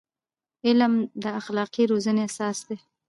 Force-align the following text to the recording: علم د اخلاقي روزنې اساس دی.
علم 0.67 0.93
د 1.23 1.25
اخلاقي 1.39 1.83
روزنې 1.91 2.21
اساس 2.29 2.57
دی. 2.67 2.77